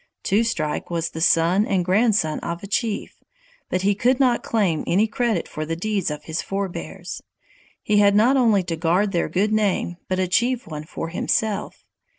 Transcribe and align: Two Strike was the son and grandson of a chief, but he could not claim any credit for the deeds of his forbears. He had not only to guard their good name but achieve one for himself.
Two 0.23 0.43
Strike 0.43 0.89
was 0.89 1.11
the 1.11 1.21
son 1.21 1.63
and 1.63 1.85
grandson 1.85 2.39
of 2.39 2.63
a 2.63 2.67
chief, 2.67 3.17
but 3.69 3.83
he 3.83 3.93
could 3.93 4.19
not 4.19 4.41
claim 4.41 4.83
any 4.87 5.05
credit 5.05 5.47
for 5.47 5.63
the 5.63 5.75
deeds 5.75 6.09
of 6.09 6.23
his 6.23 6.41
forbears. 6.41 7.21
He 7.83 7.97
had 7.97 8.15
not 8.15 8.35
only 8.35 8.63
to 8.63 8.75
guard 8.75 9.11
their 9.11 9.29
good 9.29 9.53
name 9.53 9.97
but 10.09 10.17
achieve 10.17 10.65
one 10.65 10.85
for 10.85 11.09
himself. 11.09 11.85